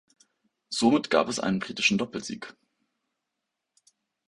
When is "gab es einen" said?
1.11-1.59